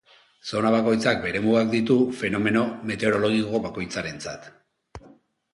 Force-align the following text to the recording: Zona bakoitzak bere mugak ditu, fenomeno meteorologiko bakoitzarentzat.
Zona 0.51 0.69
bakoitzak 0.75 1.19
bere 1.25 1.41
mugak 1.43 1.69
ditu, 1.75 1.97
fenomeno 2.21 2.65
meteorologiko 2.93 3.63
bakoitzarentzat. 3.67 4.49